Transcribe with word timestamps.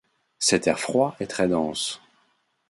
Cet 0.39 0.65
air 0.65 0.79
froid 0.79 1.15
est 1.19 1.27
très 1.27 1.47
dense. 1.47 2.01